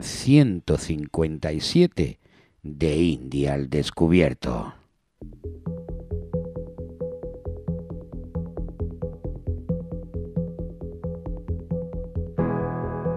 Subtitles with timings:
[0.00, 2.18] 157
[2.62, 4.74] de India al Descubierto.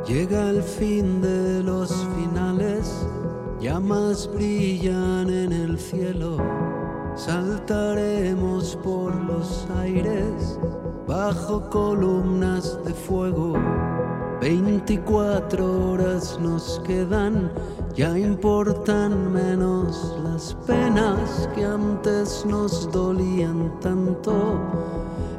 [0.07, 3.05] Llega el fin de los finales,
[3.59, 6.37] llamas brillan en el cielo,
[7.15, 10.57] saltaremos por los aires
[11.05, 13.55] bajo columnas de fuego.
[14.39, 17.51] 24 horas nos quedan,
[17.95, 24.61] ya importan menos las penas que antes nos dolían tanto.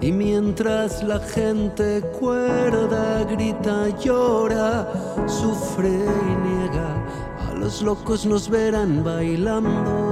[0.00, 4.88] Y mientras la gente cuerda, grita, llora,
[5.26, 7.06] sufre y niega,
[7.48, 10.07] a los locos nos verán bailando.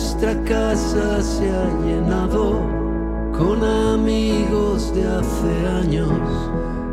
[0.00, 2.52] Nuestra casa se ha llenado
[3.36, 6.08] con amigos de hace años.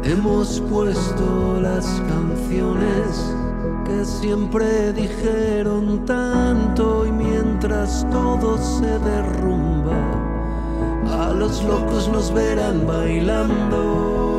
[0.04, 3.34] Hemos puesto las canciones
[3.86, 9.96] que siempre dijeron tanto y mientras todo se derrumba,
[11.10, 14.37] a los locos nos verán bailando.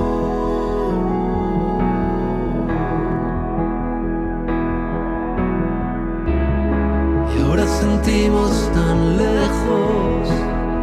[8.18, 10.28] Sentimos tan lejos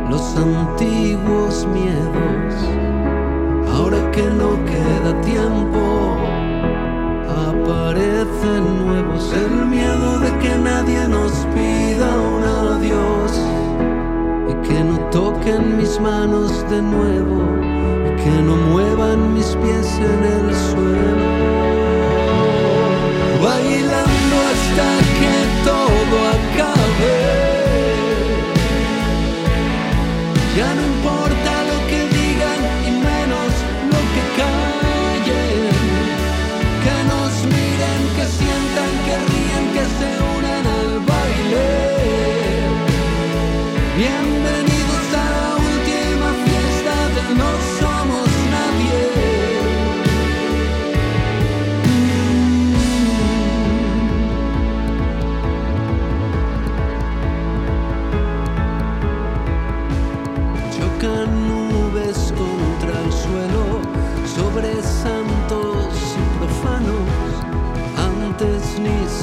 [0.10, 2.54] los antiguos miedos,
[3.74, 5.82] ahora que no queda tiempo
[7.50, 9.34] aparecen nuevos.
[9.34, 12.44] El miedo de que nadie nos pida un
[12.74, 13.32] adiós.
[14.50, 17.38] Y que no toquen mis manos de nuevo.
[18.08, 21.26] Y que no muevan mis pies en el suelo.
[23.44, 24.88] Bailando hasta
[25.20, 25.36] que
[25.66, 26.85] todo acabe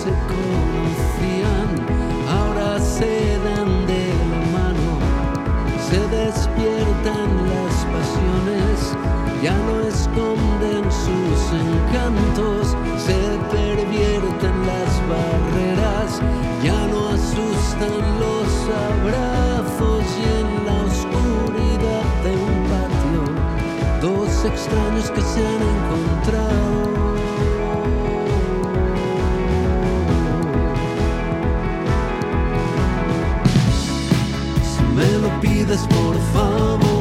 [0.03, 1.69] se conocían,
[2.29, 4.91] ahora se dan de la mano.
[5.89, 8.77] Se despiertan las pasiones,
[9.45, 12.77] ya no esconden sus encantos.
[13.07, 13.21] Se
[13.55, 16.11] pervierten las barreras,
[16.65, 18.51] ya no asustan los
[18.89, 23.23] abrazos y en la oscuridad de un patio
[24.01, 27.12] dos extraños que se han encontrado.
[35.81, 36.92] Por favor,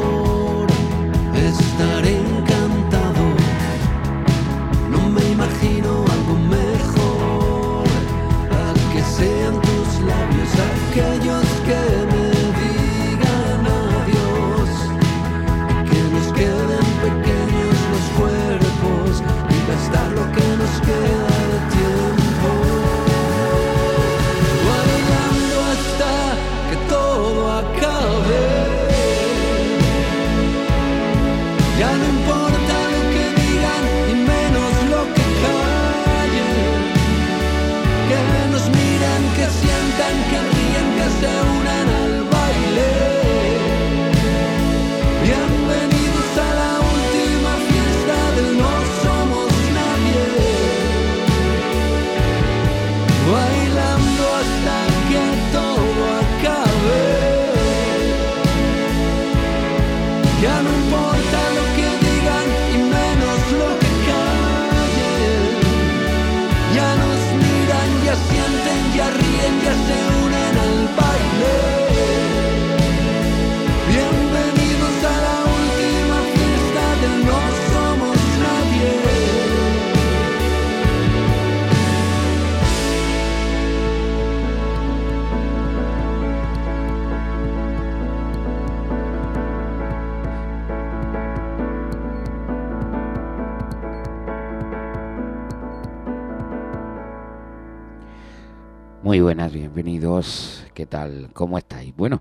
[99.31, 100.65] buenas, bienvenidos.
[100.73, 101.29] ¿Qué tal?
[101.31, 101.95] ¿Cómo estáis?
[101.95, 102.19] Bueno,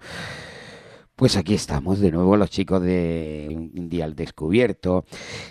[1.16, 5.04] pues aquí estamos de nuevo los chicos de India al Descubierto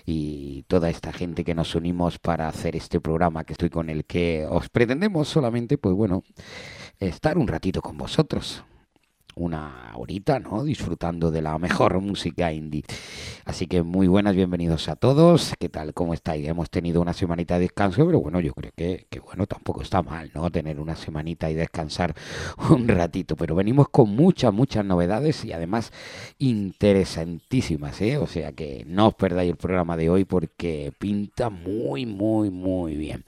[0.05, 4.05] y toda esta gente que nos unimos para hacer este programa que estoy con el
[4.05, 6.23] que os pretendemos solamente, pues bueno,
[6.97, 8.63] estar un ratito con vosotros
[9.35, 10.63] una horita, ¿no?
[10.63, 12.83] Disfrutando de la mejor música indie.
[13.45, 15.53] Así que muy buenas, bienvenidos a todos.
[15.59, 15.93] ¿Qué tal?
[15.93, 16.47] ¿Cómo estáis?
[16.47, 20.01] Hemos tenido una semanita de descanso, pero bueno, yo creo que, que bueno, tampoco está
[20.01, 20.49] mal, ¿no?
[20.51, 22.13] Tener una semanita y descansar
[22.69, 23.35] un ratito.
[23.35, 25.91] Pero venimos con muchas, muchas novedades y además
[26.37, 28.17] interesantísimas, ¿eh?
[28.17, 32.95] O sea que no os perdáis el programa de hoy porque pinta muy, muy, muy
[32.95, 33.23] bien.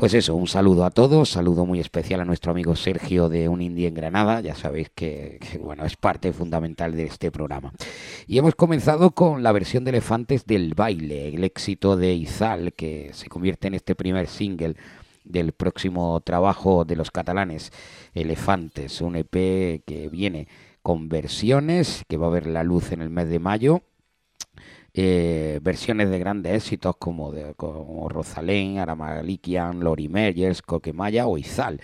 [0.00, 3.60] Pues eso, un saludo a todos, saludo muy especial a nuestro amigo Sergio de Un
[3.60, 7.74] Indie en Granada, ya sabéis que, bueno, es parte fundamental de este programa.
[8.26, 13.10] Y hemos comenzado con la versión de Elefantes del baile, el éxito de Izal, que
[13.12, 14.74] se convierte en este primer single
[15.24, 17.70] del próximo trabajo de los catalanes,
[18.14, 20.48] Elefantes, un EP que viene
[20.80, 23.82] con versiones, que va a ver la luz en el mes de mayo
[24.94, 31.80] eh, versiones de grandes éxitos como, de, como Rosalén, Aramalikian, Lori Meyers, Coquemaya o Izal,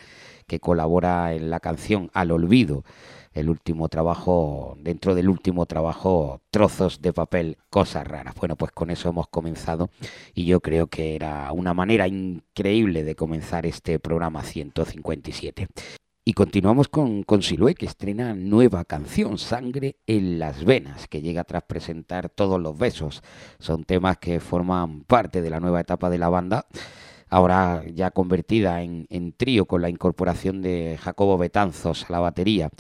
[0.47, 2.85] que colabora en la canción Al Olvido,
[3.33, 8.35] el último trabajo, dentro del último trabajo, Trozos de papel, cosas raras.
[8.37, 9.91] Bueno, pues con eso hemos comenzado
[10.35, 15.67] y yo creo que era una manera increíble de comenzar este programa 157.
[16.29, 21.45] Y continuamos con, con Silué, que estrena nueva canción, Sangre en las Venas, que llega
[21.45, 23.23] tras presentar Todos los Besos.
[23.61, 26.67] Son temas que forman parte de la nueva etapa de la banda,
[27.29, 32.71] ahora ya convertida en, en trío con la incorporación de Jacobo Betanzos a la batería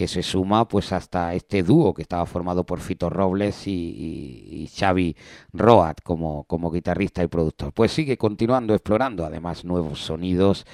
[0.00, 5.14] que se suma pues hasta este dúo que estaba formado por Fito Robles y, Xavi
[5.52, 7.74] Roat como, como guitarrista y productor.
[7.74, 10.64] Pues sigue continuando explorando además nuevos sonidos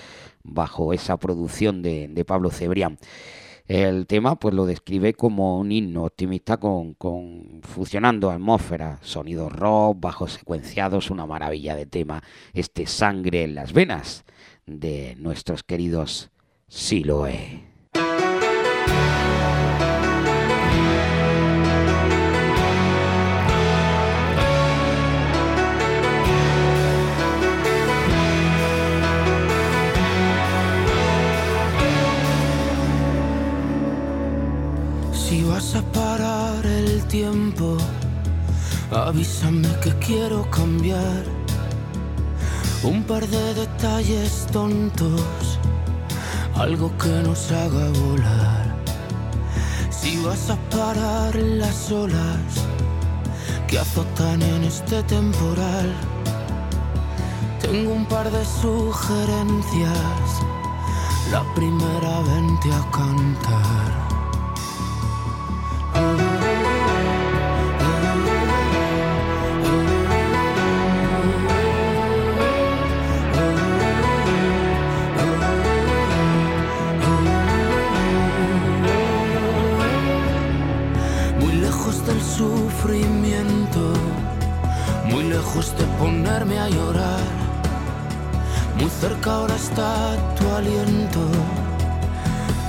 [0.47, 2.99] bajo esa producción de, de Pablo Cebrián.
[3.69, 9.99] El tema pues lo describe como un himno optimista con, con fusionando atmósfera, sonidos rock,
[9.99, 12.23] bajos secuenciados, una maravilla de tema,
[12.55, 14.25] este sangre en las venas
[14.67, 16.31] de nuestros queridos
[16.69, 17.65] Siloé.
[35.29, 37.77] Si vas a parar el tiempo,
[38.93, 41.25] avísame que quiero cambiar
[42.85, 45.59] un par de detalles tontos,
[46.55, 48.77] algo que nos haga volar.
[49.91, 52.53] Si vas a parar las olas
[53.67, 55.93] que azotan en este temporal,
[57.61, 60.29] tengo un par de sugerencias.
[61.33, 63.96] La primera vente a cantar.
[85.57, 87.21] Lejos de ponerme a llorar.
[88.79, 91.21] Muy cerca ahora está tu aliento,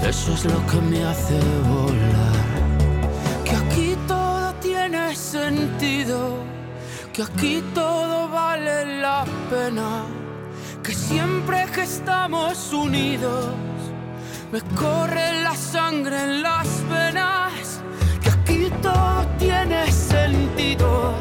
[0.08, 2.46] eso es lo que me hace volar.
[3.44, 6.38] Que aquí todo tiene sentido,
[7.14, 10.06] que aquí todo vale la pena,
[10.82, 13.48] que siempre que estamos unidos
[14.52, 17.82] me corre la sangre en las venas,
[18.22, 21.14] que aquí todo tiene sentido,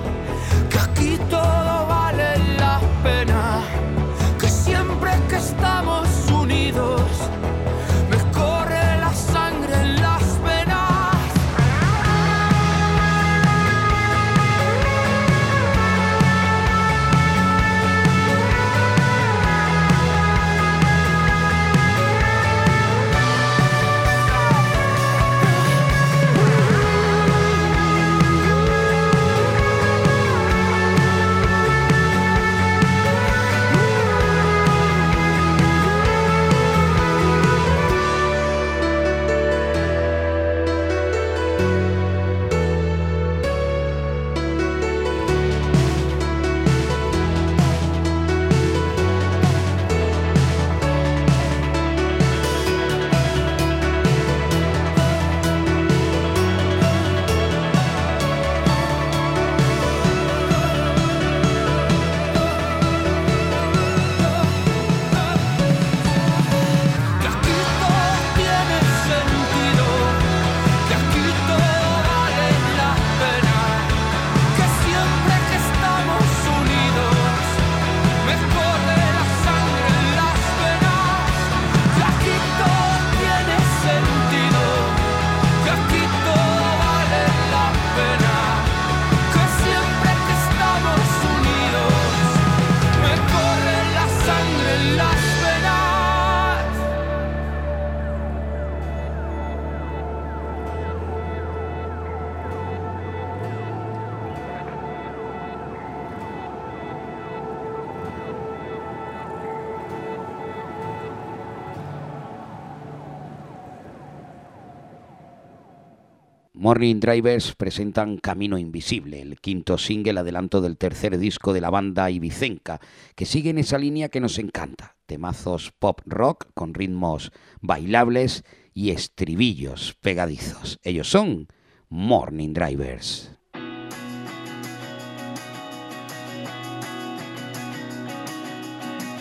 [116.66, 122.10] Morning Drivers presentan Camino Invisible, el quinto single adelanto del tercer disco de la banda
[122.10, 122.80] Ibicenca,
[123.14, 127.30] que sigue en esa línea que nos encanta, temazos pop rock con ritmos
[127.60, 128.42] bailables
[128.74, 130.80] y estribillos pegadizos.
[130.82, 131.46] Ellos son
[131.88, 133.30] Morning Drivers.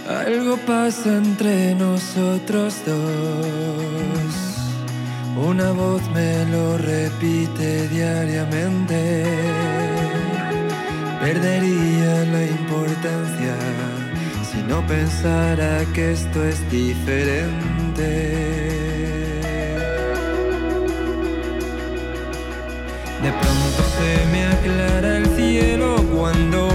[0.09, 4.54] Algo pasa entre nosotros dos
[5.37, 9.25] una voz me lo repite diariamente.
[11.21, 13.55] Perdería la importancia
[14.51, 18.09] si no pensara que esto es diferente.
[23.23, 26.74] De pronto se me aclara el cielo cuando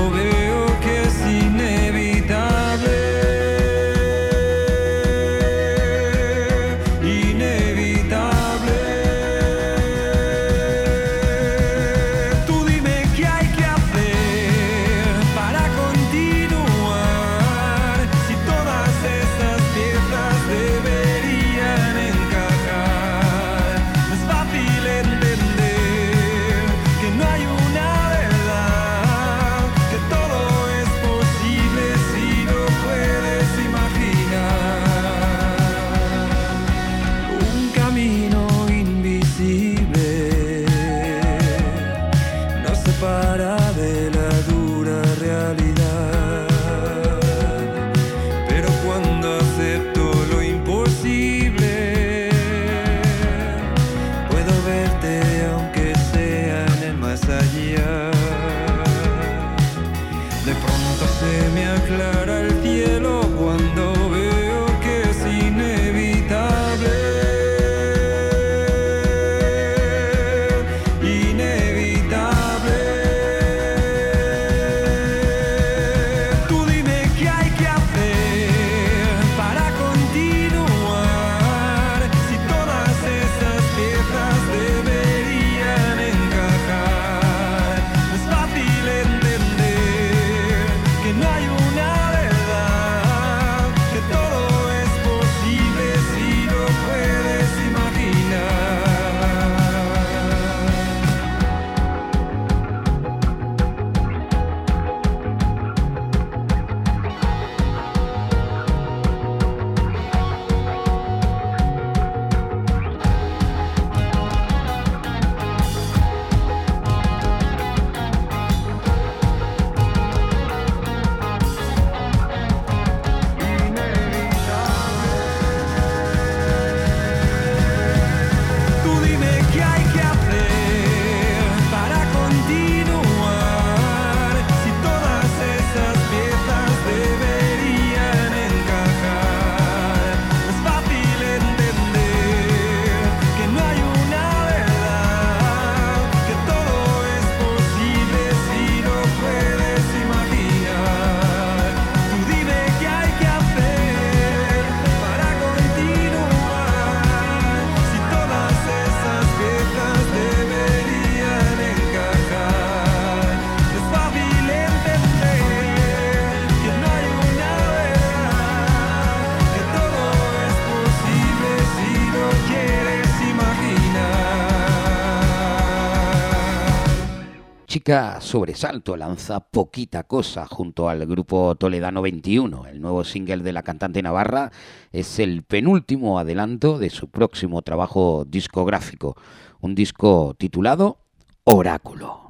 [178.21, 182.67] Sobresalto lanza Poquita Cosa junto al grupo Toledano 21.
[182.67, 184.53] El nuevo single de la cantante navarra
[184.93, 189.17] es el penúltimo adelanto de su próximo trabajo discográfico,
[189.61, 190.99] un disco titulado
[191.45, 192.29] Oráculo.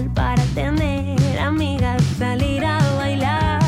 [0.00, 3.60] Para tener amigas, salir a bailar.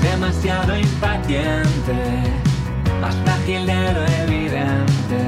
[0.00, 1.94] Demasiado impaciente,
[3.00, 5.18] más frágil de lo evidente.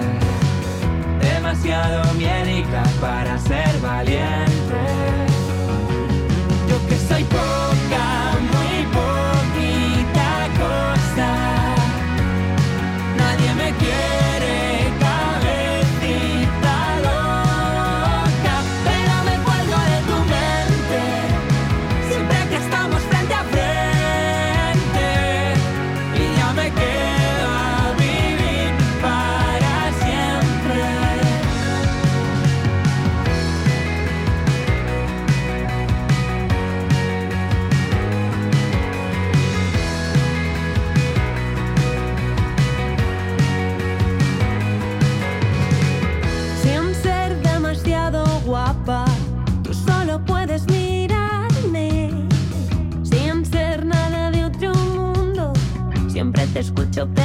[1.20, 4.93] Demasiado miedica para ser valiente.
[56.94, 57.23] Hecho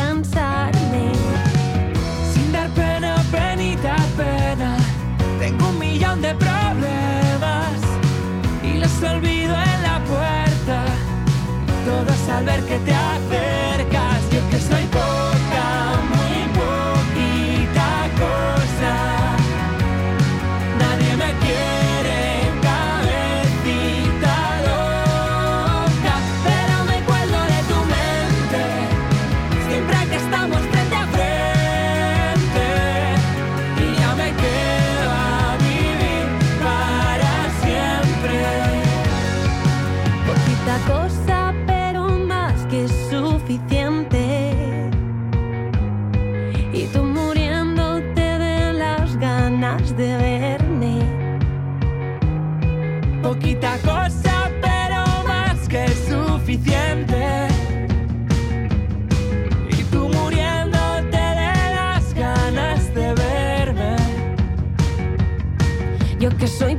[66.40, 66.76] que soy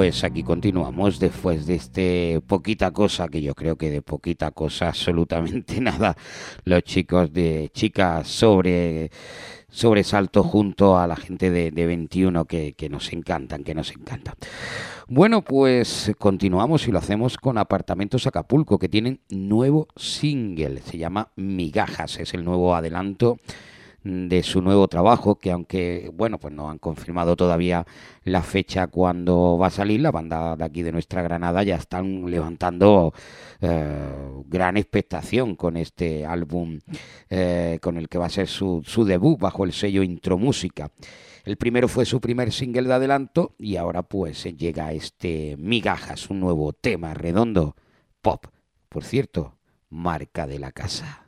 [0.00, 4.88] Pues aquí continuamos después de este poquita cosa, que yo creo que de poquita cosa
[4.88, 6.16] absolutamente nada,
[6.64, 9.10] los chicos de chicas sobre
[9.68, 14.36] sobresalto junto a la gente de, de 21 que, que nos encantan, que nos encantan.
[15.06, 21.28] Bueno, pues continuamos y lo hacemos con Apartamentos Acapulco, que tienen nuevo single, se llama
[21.36, 23.36] Migajas, es el nuevo adelanto
[24.02, 27.86] de su nuevo trabajo, que aunque, bueno, pues no han confirmado todavía
[28.24, 32.30] la fecha cuando va a salir, la banda de aquí de nuestra Granada ya están
[32.30, 33.12] levantando
[33.60, 36.78] eh, gran expectación con este álbum,
[37.28, 40.90] eh, con el que va a ser su, su debut bajo el sello Intro Música.
[41.44, 46.40] El primero fue su primer single de adelanto y ahora pues llega este Migajas, un
[46.40, 47.76] nuevo tema redondo,
[48.20, 48.46] pop,
[48.88, 49.56] por cierto,
[49.88, 51.26] marca de la casa.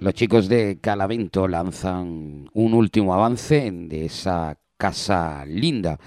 [0.00, 5.98] Los chicos de Calavento lanzan un último avance de esa Casa Linda,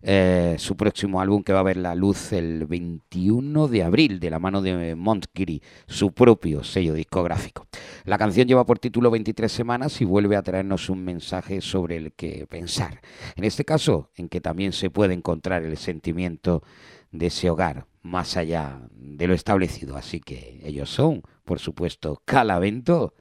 [0.00, 4.30] eh, su próximo álbum que va a ver la luz el 21 de abril de
[4.30, 7.66] la mano de Montgiri, su propio sello discográfico.
[8.04, 12.14] La canción lleva por título 23 semanas y vuelve a traernos un mensaje sobre el
[12.14, 13.02] que pensar.
[13.36, 16.62] En este caso, en que también se puede encontrar el sentimiento
[17.10, 19.98] de ese hogar más allá de lo establecido.
[19.98, 23.12] Así que ellos son, por supuesto, Calavento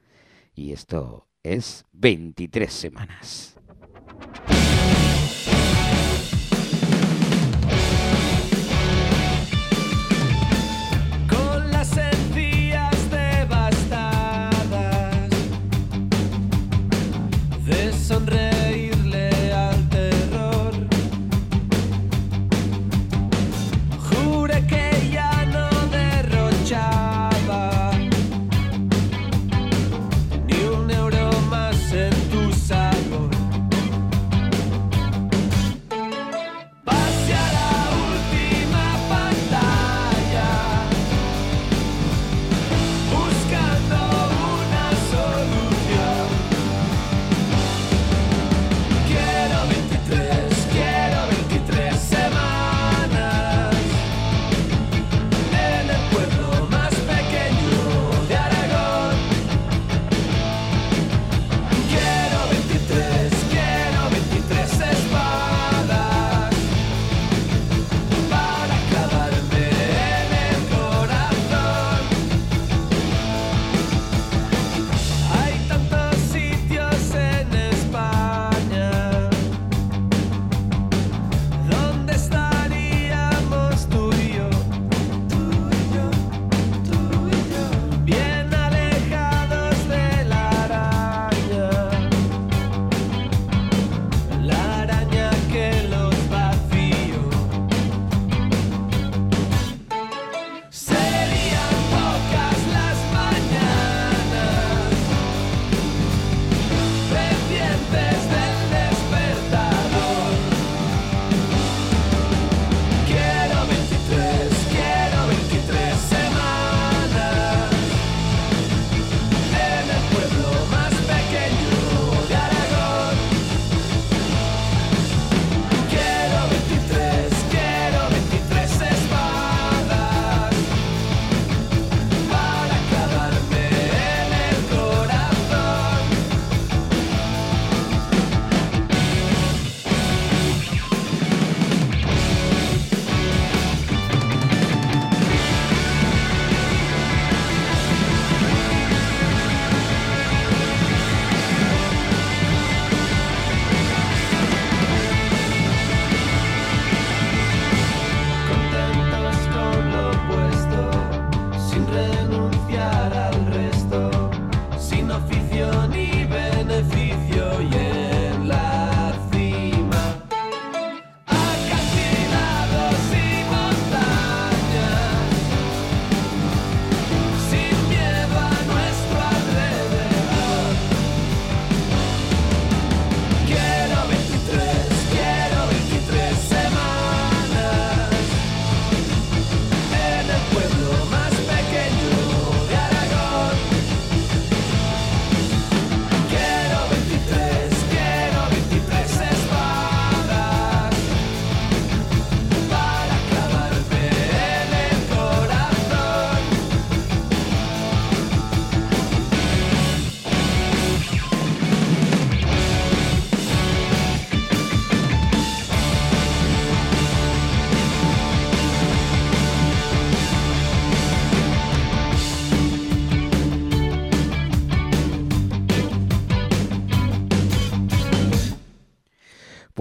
[0.62, 3.56] y esto es 23 semanas.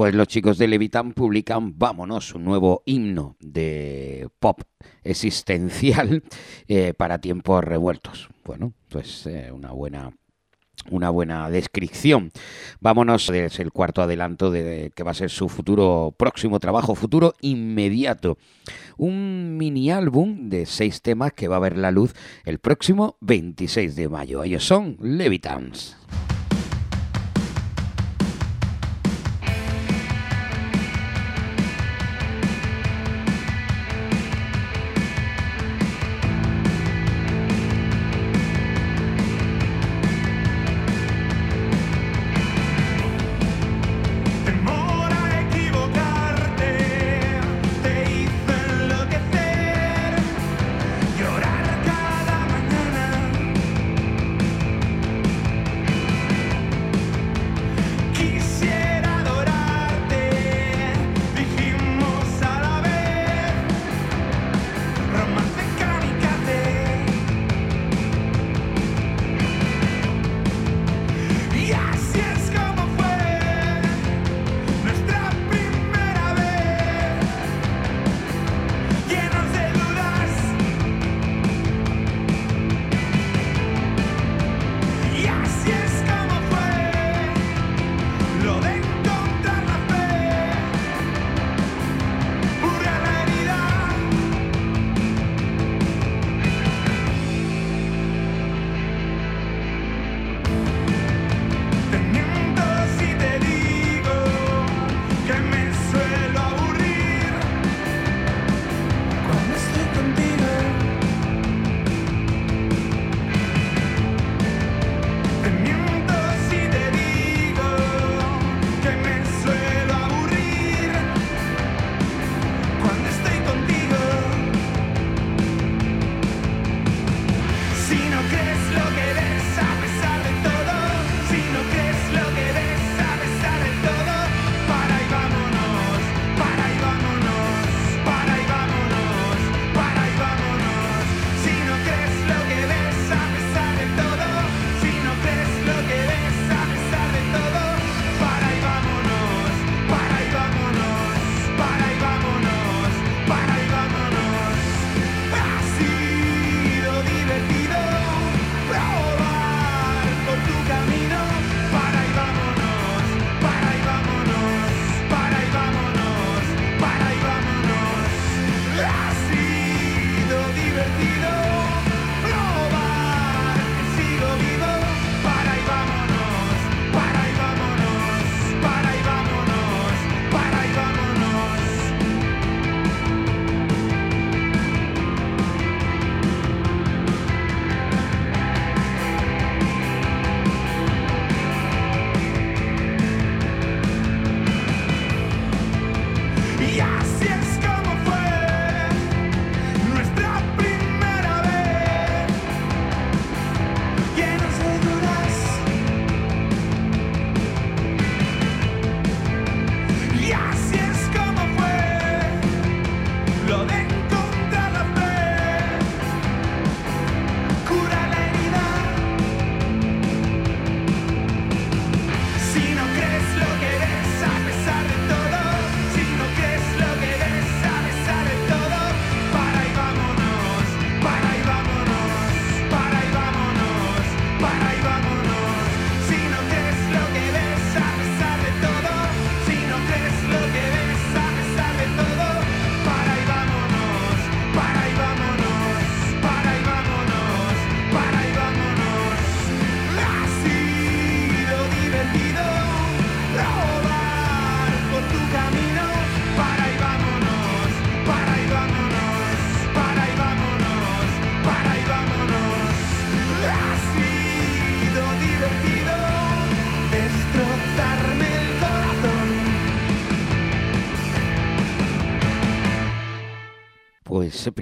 [0.00, 4.62] Pues los chicos de Levitan publican Vámonos, un nuevo himno de pop
[5.04, 6.22] existencial
[6.68, 8.30] eh, para tiempos revueltos.
[8.42, 10.10] Bueno, pues eh, una buena
[10.90, 12.30] una buena descripción.
[12.80, 17.34] Vámonos, es el cuarto adelanto de que va a ser su futuro próximo trabajo, futuro
[17.42, 18.38] inmediato.
[18.96, 22.14] Un mini álbum de seis temas que va a ver la luz
[22.46, 24.44] el próximo 26 de mayo.
[24.44, 25.98] Ellos son Levitans.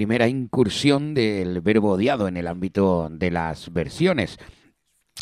[0.09, 4.39] Primera incursión del verbo odiado en el ámbito de las versiones.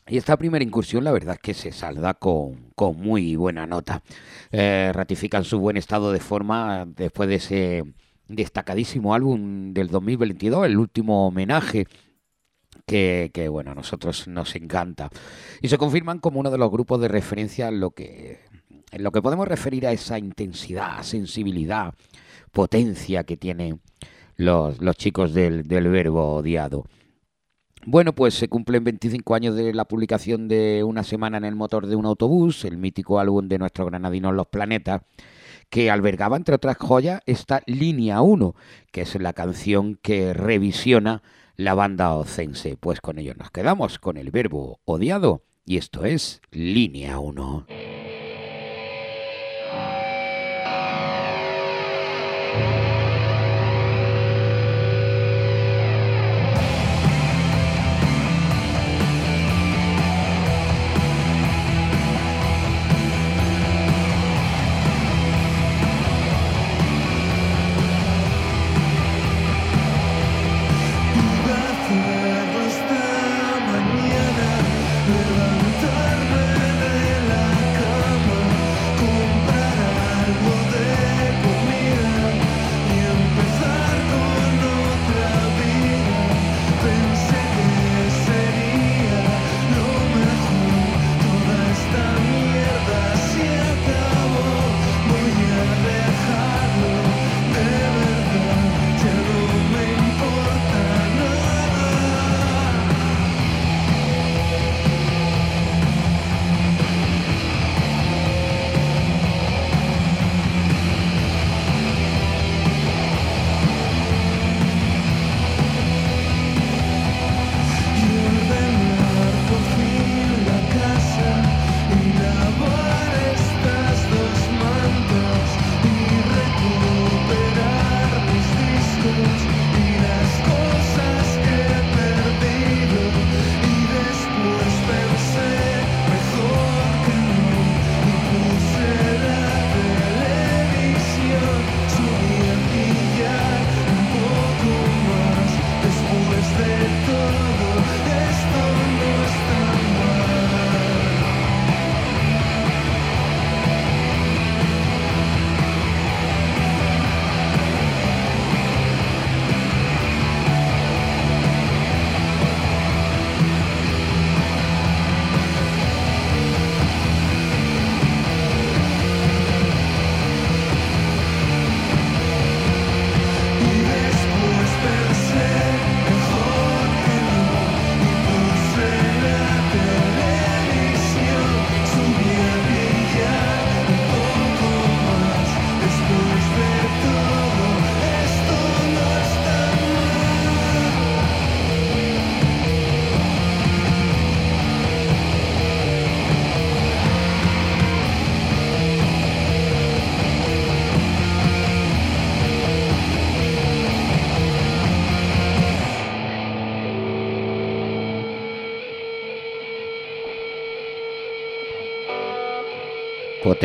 [0.07, 4.05] Y esta primera incursión, la verdad es que se salda con, muy buena nota.
[4.53, 7.83] Eh, ratifican su buen estado de forma después de ese
[8.29, 11.89] destacadísimo álbum del 2022, el último homenaje
[12.87, 15.11] que, bueno, a nosotros nos encanta.
[15.63, 18.39] Y se confirman como uno de los grupos de referencia en lo que,
[18.93, 21.93] en lo que podemos referir a esa intensidad, sensibilidad,
[22.53, 23.81] potencia que tiene
[24.37, 26.85] los, chicos del, verbo odiado.
[27.85, 31.87] Bueno, pues se cumplen 25 años de la publicación de Una semana en el motor
[31.87, 35.03] de un autobús, el mítico álbum de nuestro granadino Los Planetas,
[35.71, 38.55] que albergaba, entre otras joyas, esta Línea 1,
[38.91, 41.23] que es la canción que revisiona
[41.57, 42.77] la banda ocense.
[42.77, 47.67] Pues con ello nos quedamos con el verbo odiado, y esto es Línea 1.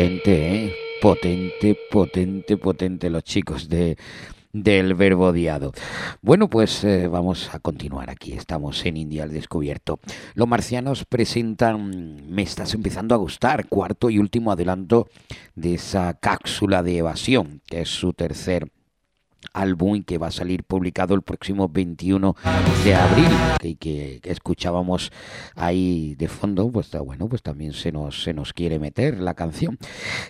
[0.02, 0.74] Potente, ¿eh?
[1.00, 3.96] Potente, potente, potente los chicos de
[4.52, 5.70] del verbo odiado.
[6.22, 8.32] Bueno, pues eh, vamos a continuar aquí.
[8.32, 10.00] Estamos en India al descubierto.
[10.34, 15.06] Los marcianos presentan Me estás empezando a gustar, cuarto y último adelanto
[15.54, 18.72] de esa cápsula de evasión, que es su tercer
[19.52, 22.36] álbum que va a salir publicado el próximo 21
[22.84, 23.28] de abril
[23.62, 25.12] y que, escuchábamos
[25.54, 29.78] ahí de fondo pues bueno pues también se nos se nos quiere meter la canción.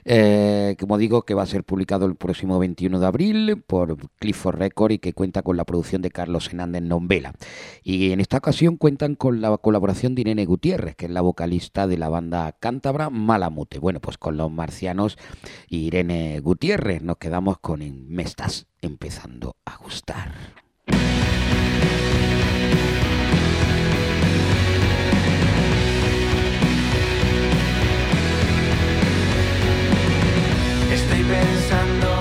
[0.04, 4.56] Eh, como digo que va a ser publicado el próximo 21 de abril por Clifford
[4.56, 7.34] Record y que cuenta con la producción de Carlos Hernández Nombela.
[7.82, 11.86] Y en esta ocasión cuentan con la colaboración de Irene Gutiérrez que es la vocalista
[11.86, 13.78] de la banda cántabra Malamute.
[13.78, 15.18] Bueno pues con los marcianos
[15.68, 20.32] y Irene Gutiérrez nos quedamos con Mestas empezando a gustar.
[30.92, 32.11] Estoy pensando,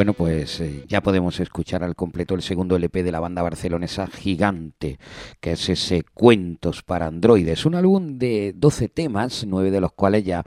[0.00, 4.06] Bueno, pues eh, ya podemos escuchar al completo el segundo LP de la banda barcelonesa
[4.06, 4.98] Gigante,
[5.40, 10.24] que es ese Cuentos para Androides, un álbum de 12 temas, nueve de los cuales
[10.24, 10.42] ya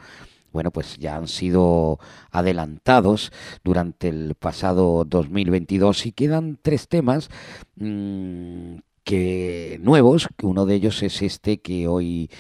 [0.52, 2.00] bueno, pues ya han sido
[2.32, 3.32] adelantados
[3.64, 7.30] durante el pasado 2022 y quedan tres temas
[7.76, 12.32] mm, que nuevos, uno de ellos es este que hoy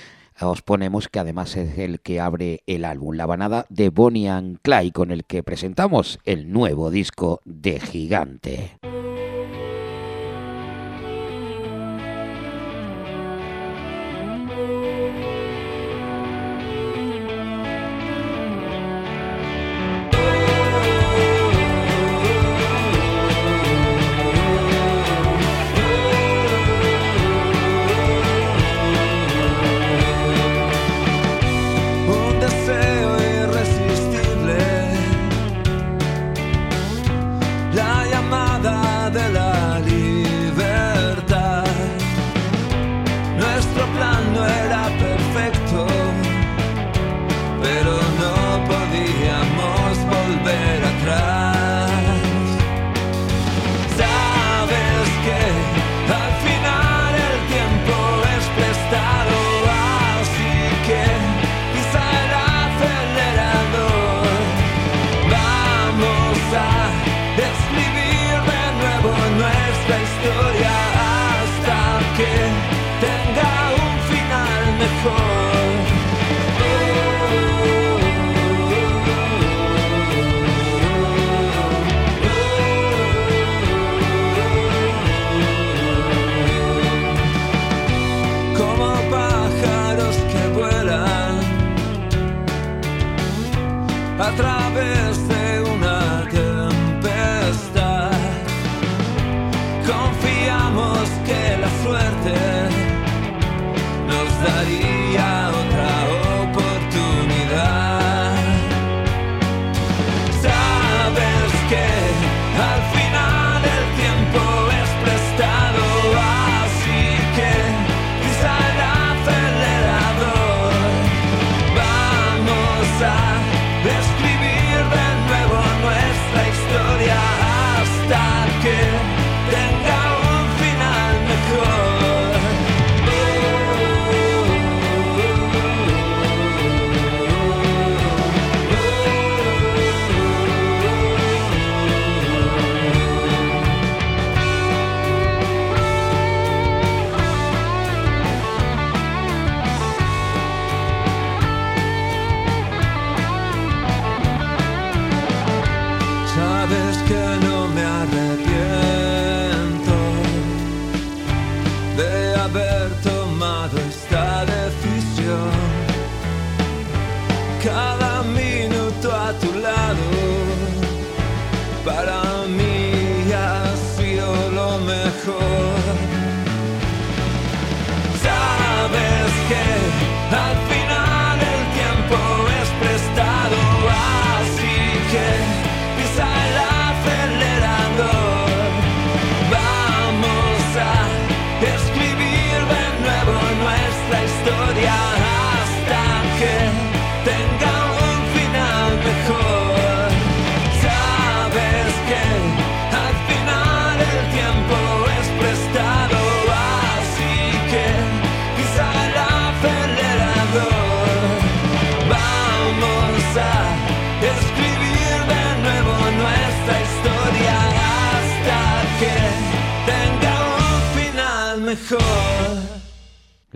[0.41, 4.59] os ponemos, que además es el que abre el álbum, la banada de Bonnie and
[4.91, 8.93] con el que presentamos el nuevo disco de Gigante.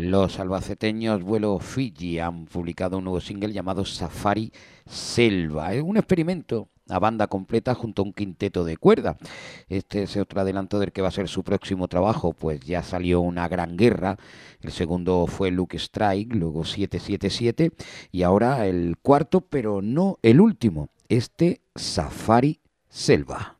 [0.07, 4.53] Los albaceteños Vuelo Fiji han publicado un nuevo single llamado Safari
[4.85, 5.73] Selva.
[5.73, 9.17] Es un experimento a banda completa junto a un quinteto de cuerda.
[9.67, 13.19] Este es otro adelanto del que va a ser su próximo trabajo, pues ya salió
[13.19, 14.15] una gran guerra.
[14.61, 17.73] El segundo fue Luke Strike, luego 777
[18.09, 23.57] y ahora el cuarto, pero no el último, este Safari Selva.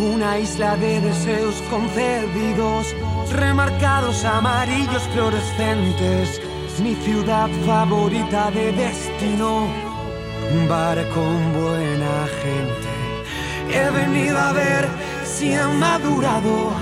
[0.00, 2.94] Una isla de deseos concedidos,
[3.32, 6.40] remarcados amarillos fluorescentes.
[6.82, 9.66] Mi ciudad favorita de destino,
[10.54, 12.90] un bar con buena gente.
[13.72, 14.88] He venido a ver
[15.24, 16.72] si han madurado,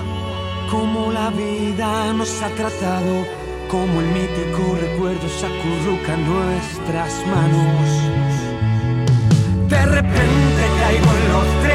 [0.70, 3.26] cómo la vida nos ha tratado,
[3.68, 8.18] cómo el mítico recuerdo se acurruca en nuestras manos.
[9.68, 11.67] De repente caigo en los 30,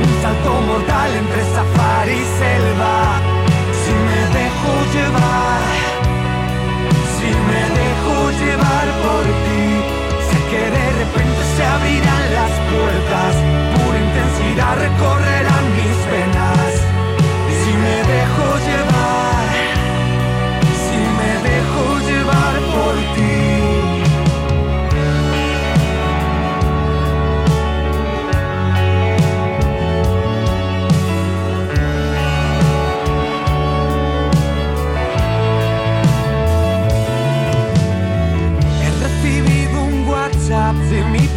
[0.00, 2.96] un salto mortal entre safari y selva.
[3.82, 5.60] Si me dejo llevar,
[7.16, 9.64] si me dejo llevar por ti,
[10.28, 13.32] sé que de repente se abrirán las puertas,
[13.74, 16.37] pura intensidad recorrerán mis venas.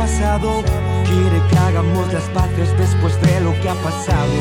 [0.02, 4.34] Quiere que hagamos las paces después de lo que ha pasado.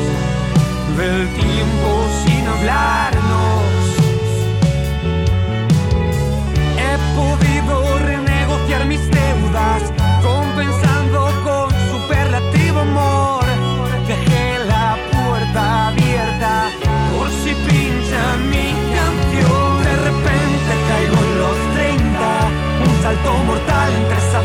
[0.97, 1.89] Del tiempo
[2.25, 3.61] sin hablarnos.
[6.81, 9.83] He podido renegociar mis deudas,
[10.23, 13.45] compensando con superlativo amor.
[14.07, 16.71] Dejé la puerta abierta
[17.13, 19.83] por si pinchan mi canción.
[19.83, 22.49] De repente caigo en los 30,
[22.87, 24.41] un salto mortal entre esa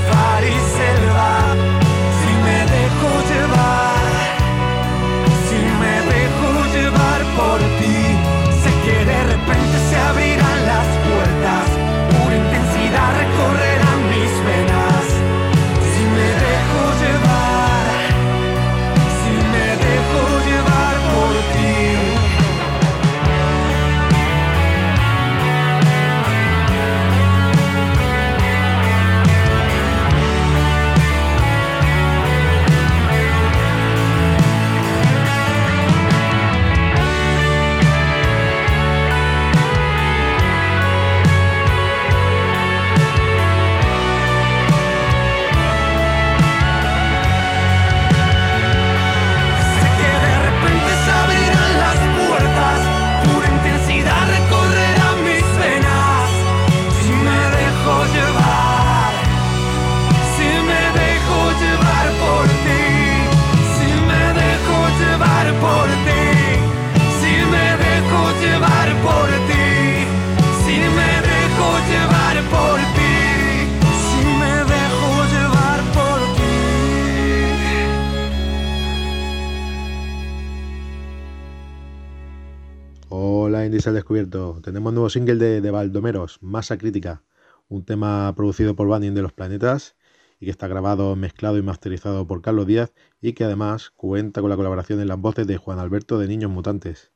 [84.66, 87.22] Tenemos nuevo single de, de Baldomeros, Masa Crítica,
[87.68, 89.94] un tema producido por Banning de los Planetas
[90.40, 94.50] y que está grabado, mezclado y masterizado por Carlos Díaz y que además cuenta con
[94.50, 97.12] la colaboración en las voces de Juan Alberto de Niños Mutantes.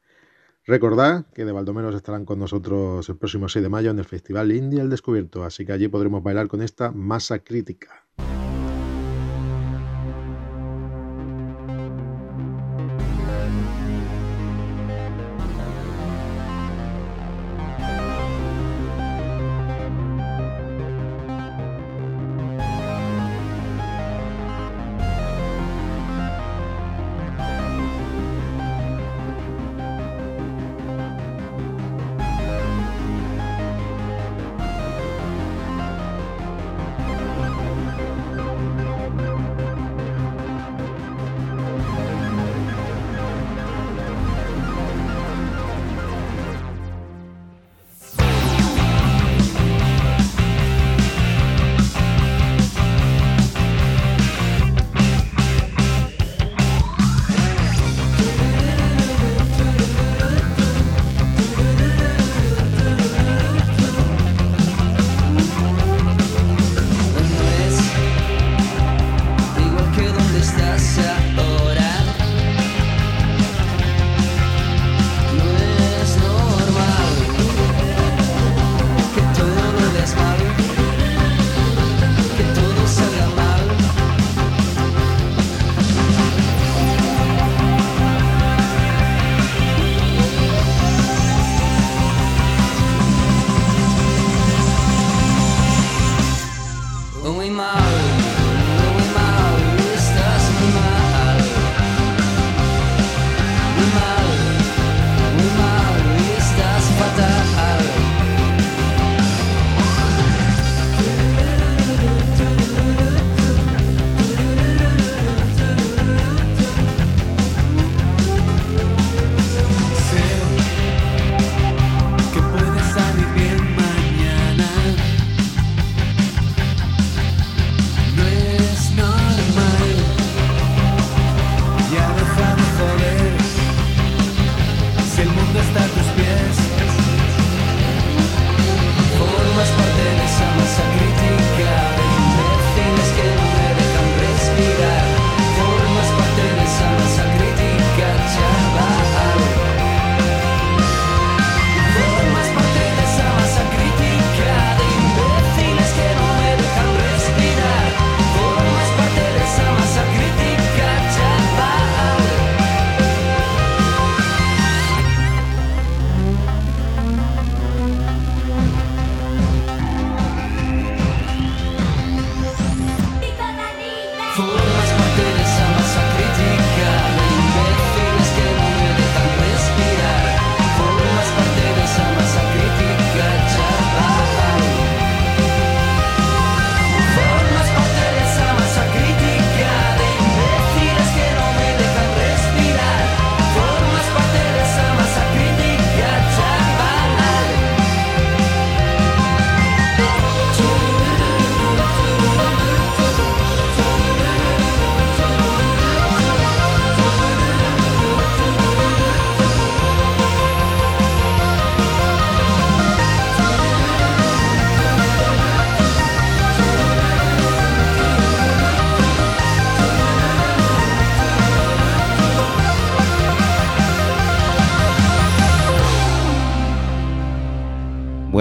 [0.64, 4.52] Recordad que de Baldomeros estarán con nosotros el próximo 6 de mayo en el Festival
[4.52, 8.06] Indie al Descubierto, así que allí podremos bailar con esta masa crítica.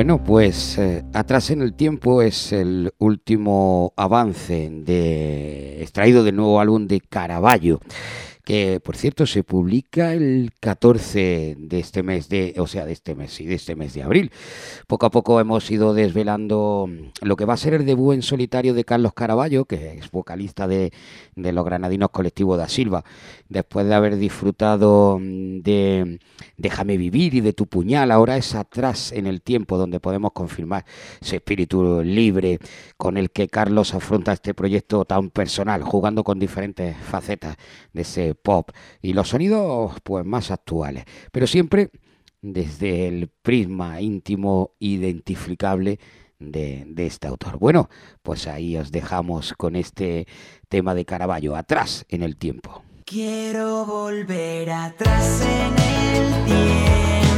[0.09, 6.59] Bueno, pues eh, Atrás en el tiempo es el último avance de extraído del nuevo
[6.59, 7.79] álbum de Caravaggio
[8.49, 13.13] que por cierto se publica el 14 de este mes de, o sea, de este
[13.13, 14.31] mes y de este mes de abril.
[14.87, 16.89] Poco a poco hemos ido desvelando
[17.21, 20.67] lo que va a ser el debut en solitario de Carlos Caraballo, que es vocalista
[20.67, 20.91] de,
[21.35, 23.03] de los granadinos colectivos da Silva,
[23.49, 26.19] después de haber disfrutado de
[26.55, 30.85] Déjame vivir y de tu puñal, ahora es atrás en el tiempo donde podemos confirmar
[31.21, 32.59] ese espíritu libre
[32.97, 37.55] con el que Carlos afronta este proyecto tan personal, jugando con diferentes facetas
[37.93, 38.71] de ese pop
[39.01, 41.91] y los sonidos pues más actuales, pero siempre
[42.41, 45.99] desde el prisma íntimo identificable
[46.39, 47.57] de, de, este autor.
[47.57, 47.89] Bueno,
[48.21, 50.25] pues ahí os dejamos con este
[50.69, 52.83] tema de Caravaggio, atrás en el tiempo.
[53.09, 57.28] Quiero volver atrás en el tiempo.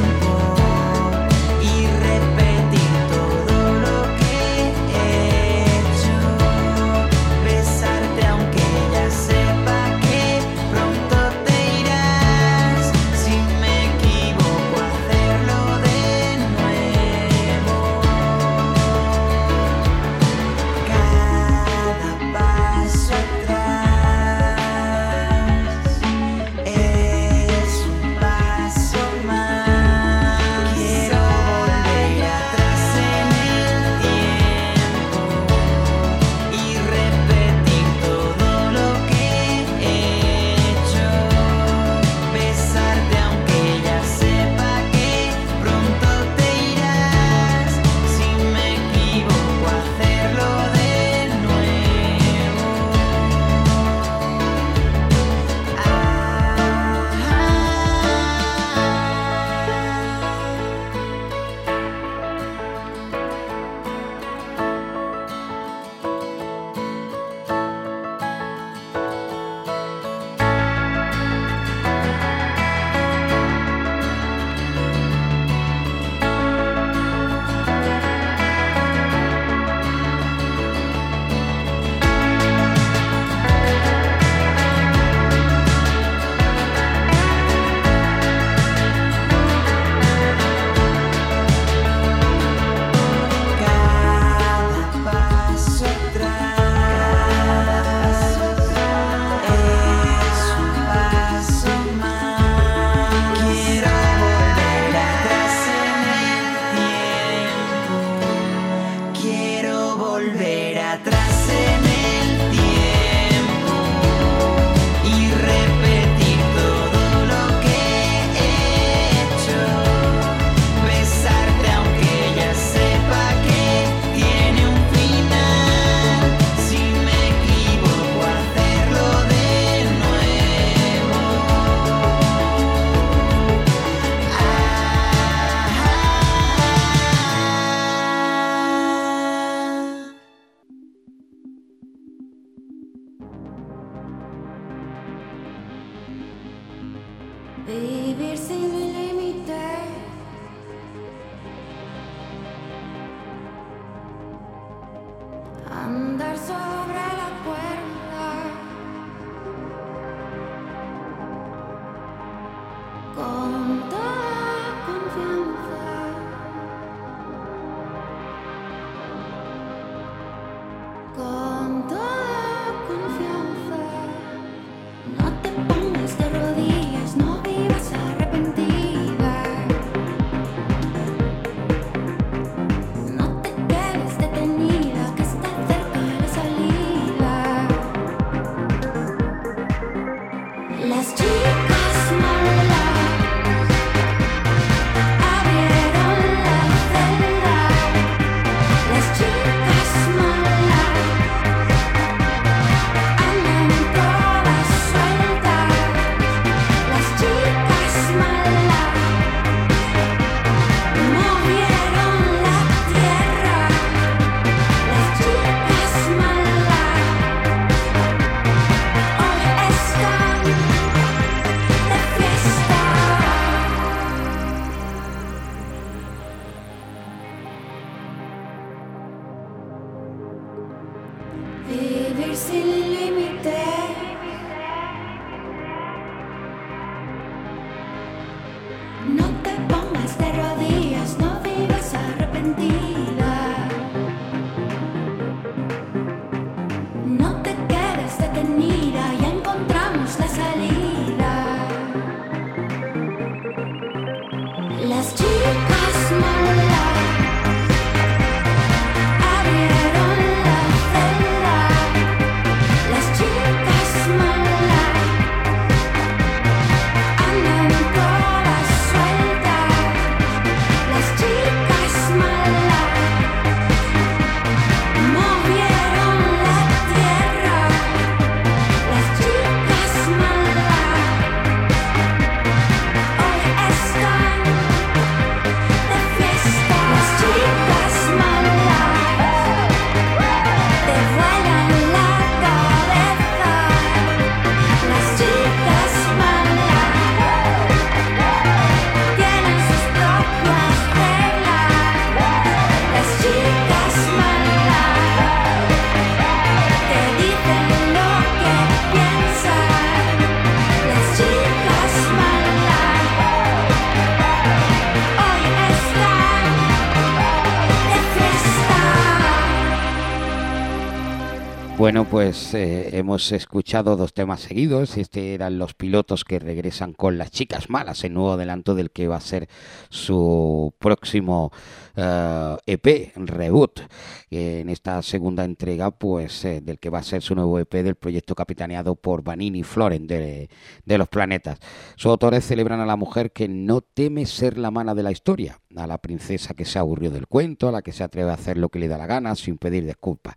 [322.12, 324.98] Pues eh, hemos escuchado dos temas seguidos.
[324.98, 329.08] Este eran los pilotos que regresan con las chicas malas, el nuevo adelanto del que
[329.08, 329.48] va a ser
[329.90, 331.54] su próximo
[331.96, 333.84] eh, EP, Reboot.
[334.30, 337.96] en esta segunda entrega, pues eh, del que va a ser su nuevo EP del
[337.96, 340.50] proyecto capitaneado por Vanini Floren de,
[340.84, 341.60] de Los Planetas.
[341.96, 345.62] Sus autores celebran a la mujer que no teme ser la mana de la historia,
[345.78, 348.58] a la princesa que se aburrió del cuento, a la que se atreve a hacer
[348.58, 350.36] lo que le da la gana sin pedir disculpas.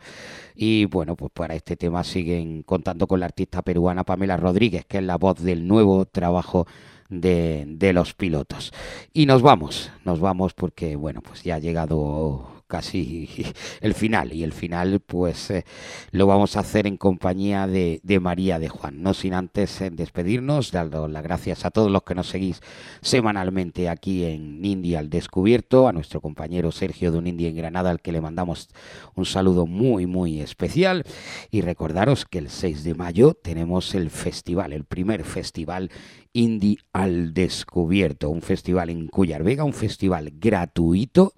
[0.54, 4.98] Y bueno, pues para este tema siguen contando con la artista peruana Pamela Rodríguez, que
[4.98, 6.66] es la voz del nuevo trabajo
[7.08, 8.70] de, de los pilotos.
[9.14, 13.28] Y nos vamos, nos vamos porque, bueno, pues ya ha llegado casi
[13.80, 15.64] el final y el final pues eh,
[16.10, 19.90] lo vamos a hacer en compañía de, de María de Juan no sin antes eh,
[19.90, 22.60] despedirnos dando las gracias a todos los que nos seguís
[23.00, 27.90] semanalmente aquí en India al descubierto a nuestro compañero Sergio de un India en Granada
[27.90, 28.68] al que le mandamos
[29.14, 31.04] un saludo muy muy especial
[31.50, 35.90] y recordaros que el 6 de mayo tenemos el festival el primer festival
[36.36, 41.32] Indie al Descubierto, un festival en Cuyar Vega, un festival gratuito.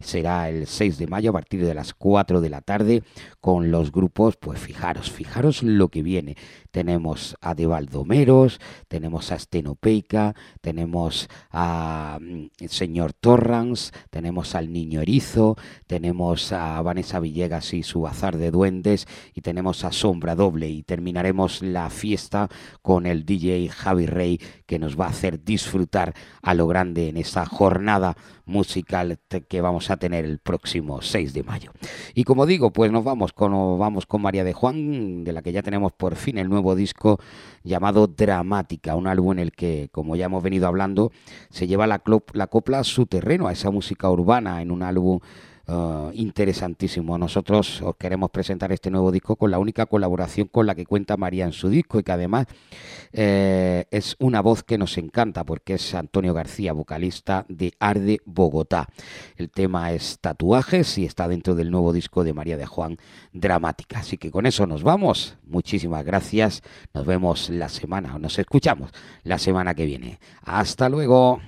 [0.00, 3.02] Será el 6 de mayo a partir de las 4 de la tarde
[3.40, 6.36] con los grupos, pues fijaros, fijaros lo que viene.
[6.70, 15.00] Tenemos a De Valdomeros, tenemos a Estenopeica, tenemos a mm, señor Torrance, tenemos al Niño
[15.00, 20.68] Erizo, tenemos a Vanessa Villegas y su bazar de duendes y tenemos a Sombra Doble
[20.68, 22.48] y terminaremos la fiesta
[22.82, 27.16] con el DJ Javi Rey que nos va a hacer disfrutar a lo grande en
[27.16, 29.18] esa jornada musical
[29.48, 31.72] que vamos a tener el próximo 6 de mayo.
[32.14, 35.52] Y como digo, pues nos vamos con, vamos con María de Juan, de la que
[35.52, 37.18] ya tenemos por fin el nuevo disco
[37.64, 41.12] llamado Dramática, un álbum en el que, como ya hemos venido hablando,
[41.50, 45.20] se lleva la, la copla a su terreno, a esa música urbana, en un álbum
[45.68, 47.18] eh, interesantísimo.
[47.18, 51.18] Nosotros os queremos presentar este nuevo disco con la única colaboración con la que cuenta
[51.18, 52.46] María en su disco y que además
[53.12, 58.88] eh, es una voz que nos encanta porque es Antonio García, vocalista de Arde Bogotá.
[59.36, 62.96] El tema es tatuajes y está dentro del nuevo disco de María de Juan,
[63.34, 63.98] Dramática.
[63.98, 65.36] Así que con eso nos vamos.
[65.46, 66.62] Muchísimas gracias.
[66.94, 68.90] Nos vemos la semana, o nos escuchamos
[69.22, 70.18] la semana que viene.
[70.42, 71.40] Hasta luego.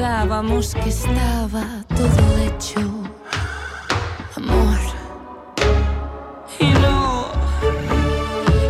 [0.00, 2.80] Pensábamos que estaba todo hecho.
[4.34, 4.78] Amor.
[6.58, 7.26] Y no,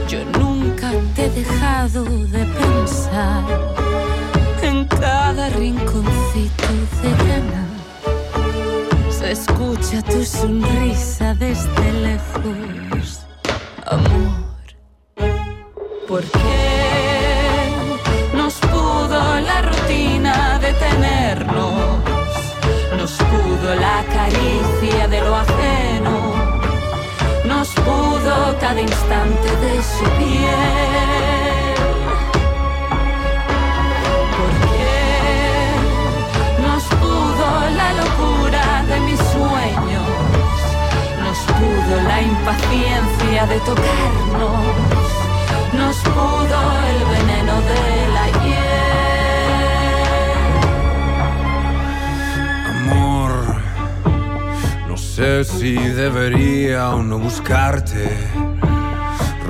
[0.09, 3.45] yo nunca te he dejado de pensar
[4.61, 6.69] en cada rinconcito
[7.01, 7.65] de gana.
[9.09, 13.21] Se escucha tu sonrisa desde lejos,
[13.87, 14.40] amor.
[28.71, 31.75] Cada instante de su piel.
[34.37, 34.95] ¿Por qué
[36.63, 37.47] nos pudo
[37.81, 40.11] la locura de mis sueños?
[41.25, 45.09] Nos pudo la impaciencia de tocarnos.
[45.73, 46.59] Nos pudo
[46.91, 49.01] el veneno del ayer.
[52.77, 53.33] Amor,
[54.87, 58.50] no sé si debería o no buscarte.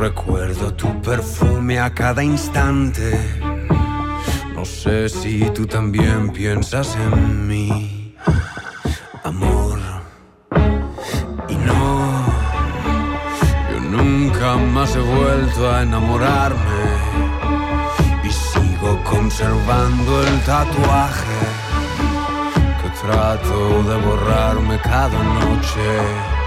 [0.00, 3.20] Recuerdo tu perfume a cada instante.
[4.54, 8.16] No sé si tú también piensas en mí,
[9.22, 9.78] amor.
[11.50, 12.24] Y no,
[13.70, 16.82] yo nunca más he vuelto a enamorarme.
[18.24, 21.40] Y sigo conservando el tatuaje
[22.80, 26.39] que trato de borrarme cada noche.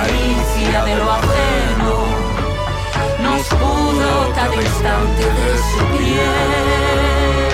[0.00, 1.92] Caricia de lo ajeno.
[3.24, 7.50] Nos pudo cada instante de su piel.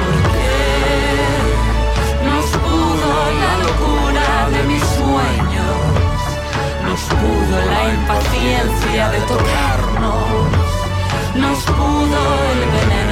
[0.00, 0.56] ¿Por qué
[2.28, 3.10] nos pudo
[3.42, 5.78] la locura de mis sueños?
[6.86, 10.48] Nos pudo la impaciencia de tocarnos.
[11.34, 12.20] Nos pudo
[12.52, 13.07] el veneno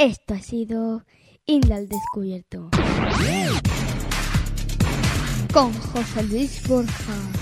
[0.00, 1.04] Esto ha sido
[1.44, 2.70] Inda al Descubierto.
[5.52, 7.39] Con José Luis Borja.